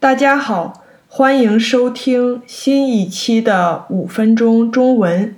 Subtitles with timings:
[0.00, 5.34] 大家好，欢迎收听新一期的五分钟中文。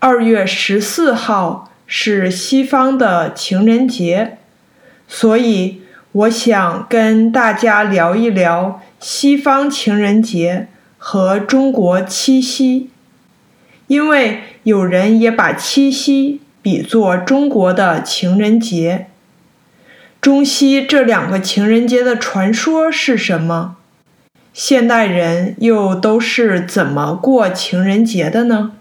[0.00, 4.38] 二月十四号是西方的情人节，
[5.06, 10.66] 所以我想跟大家聊一聊西方情人节
[10.98, 12.90] 和中国七夕，
[13.86, 19.06] 因为有人也把七夕比作中国的情人节。
[20.20, 23.76] 中西这两个情人节的传说是什么？
[24.52, 28.72] 现代人又都是怎么过情人节的呢？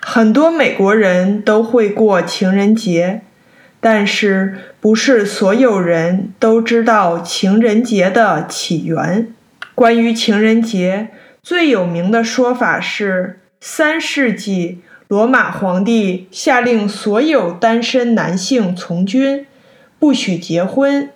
[0.00, 3.20] 很多美国人都会过情人节，
[3.78, 9.28] 但是不是所有人都知道情人节的起源。
[9.76, 19.46] 关于情人节，最有名的说法是：三世纪罗马皇帝下令所有单身男性从军。
[20.00, 21.10] 不许结婚，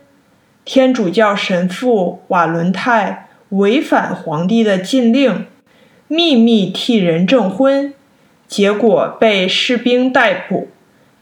[0.62, 5.46] 天主教神父瓦伦泰违反皇帝的禁令，
[6.06, 7.94] 秘密替人证婚，
[8.46, 10.68] 结果被士兵逮捕，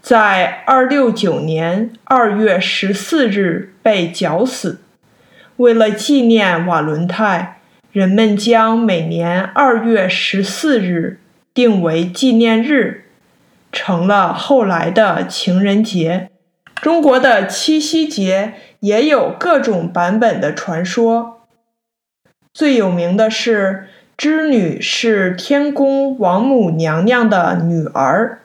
[0.01, 4.81] 在二六九年二月十四日被绞死。
[5.59, 7.61] 为了纪念瓦伦泰，
[7.93, 11.21] 人们将每年二月十四日
[11.55, 13.05] 定为纪念日，
[13.71, 16.32] 成了后来的情人节。
[16.83, 21.43] 中国的七夕节也有各种版本的传说，
[22.53, 28.41] 最有名的是织女是天宫王母娘娘的女儿。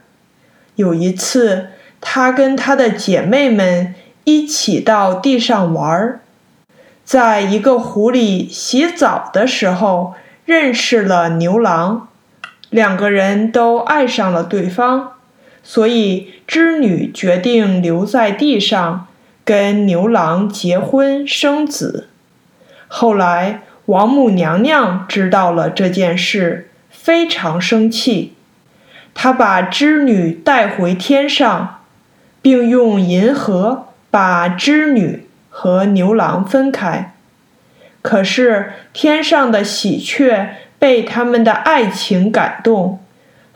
[0.75, 6.19] 有一次，她跟她的姐妹们一起到地上玩，
[7.03, 10.13] 在一个湖里洗澡的时候
[10.45, 12.07] 认识了牛郎，
[12.69, 15.13] 两个人都爱上了对方。
[15.69, 19.07] 所以，织女决定留在地上，
[19.43, 22.07] 跟牛郎结婚生子。
[22.87, 28.35] 后来，王母娘娘知道了这件事，非常生气。
[29.13, 31.81] 她把织女带回天上，
[32.41, 37.13] 并用银河把织女和牛郎分开。
[38.01, 43.01] 可是，天上的喜鹊被他们的爱情感动。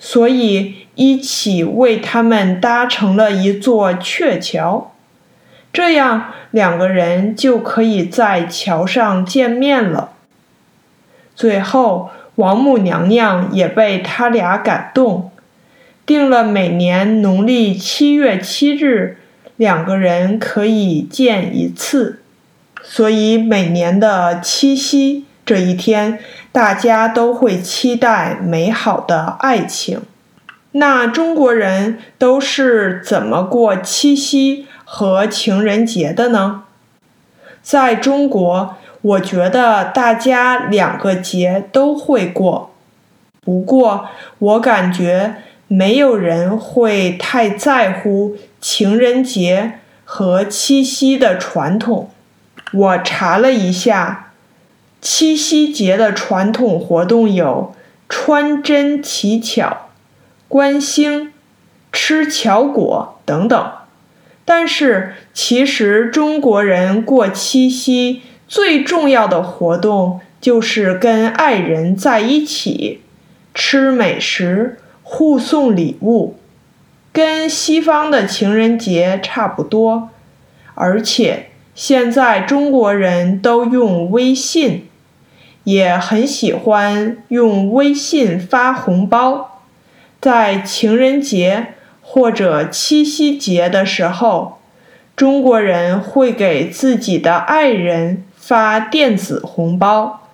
[0.03, 4.91] 所以一起为他们搭成了一座鹊桥，
[5.71, 10.11] 这样两个人就可以在桥上见面了。
[11.35, 15.31] 最后，王母娘娘也被他俩感动，
[16.05, 19.17] 定了每年农历七月七日，
[19.55, 22.21] 两个人可以见一次。
[22.83, 25.25] 所以每年的七夕。
[25.43, 26.19] 这一天，
[26.51, 30.01] 大家都会期待美好的爱情。
[30.73, 36.63] 那中国人都是怎么过七夕和情人节的呢？
[37.61, 42.71] 在中国，我觉得大家两个节都会过，
[43.41, 44.07] 不过
[44.39, 45.35] 我感觉
[45.67, 52.09] 没有人会太在乎情人节和七夕的传统。
[52.73, 54.27] 我查了一下。
[55.03, 57.73] 七夕节的传统活动有
[58.07, 59.89] 穿针乞巧、
[60.51, 61.31] 观星、
[61.93, 63.71] 吃巧果等等。
[64.43, 72.99] 但是，其实中国人过七夕最重要的活动就是跟爱人在一起，
[73.55, 76.35] 吃美食、互送礼物，
[77.13, 80.09] 跟西方的情人节差不多。
[80.75, 84.89] 而且，现在中国人都用微信。
[85.63, 89.50] 也很喜欢用微信发红包，
[90.21, 91.73] 在情人节
[92.03, 94.59] 或者七夕节的时候，
[95.15, 100.27] 中国人会给自己的爱人发电子红包，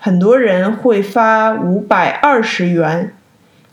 [0.00, 3.14] 很多人会发五百二十元，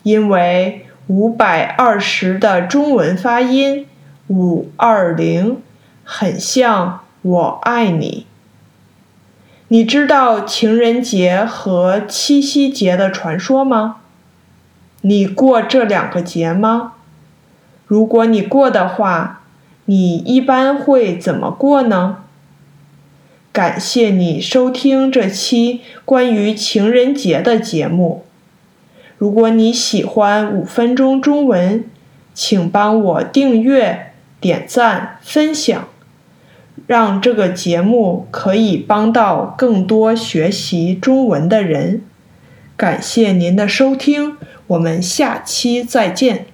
[0.03, 3.87] 因为五百二十的中文发音
[4.27, 5.61] 五二零，
[6.03, 8.27] 很像我爱你。
[9.69, 13.97] 你知道情人节和七夕节的传说吗？
[15.07, 16.93] 你过这两个节吗？
[17.85, 19.43] 如果你过的话，
[19.85, 22.23] 你一般会怎么过呢？
[23.51, 28.25] 感谢你收听这期关于情人节的节目。
[29.19, 31.85] 如果你喜欢五分钟中文，
[32.33, 35.87] 请帮我订阅、点赞、分享。
[36.87, 42.01] 让这个节目可以帮到更多学习中文的人。
[42.77, 44.35] 感谢您的收听，
[44.67, 46.47] 我们下期再见。